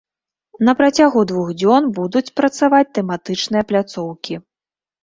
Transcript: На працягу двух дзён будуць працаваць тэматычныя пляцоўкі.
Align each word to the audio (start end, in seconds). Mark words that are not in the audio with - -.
На 0.69 0.73
працягу 0.79 1.23
двух 1.33 1.51
дзён 1.59 1.83
будуць 1.99 2.27
працаваць 2.43 2.89
тэматычныя 3.01 3.63
пляцоўкі. 3.75 4.33